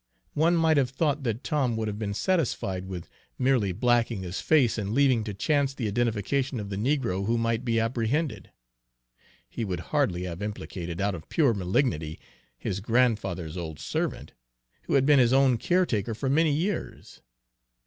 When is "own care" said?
15.33-15.85